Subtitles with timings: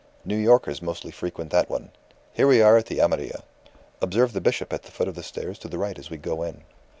[0.25, 1.91] New Yorkers mostly frequent that one
[2.33, 3.43] Here we are at the Amarilla.
[4.01, 6.41] Observe the bishop at the foot of the stairs to the right as we go
[6.41, 6.63] in."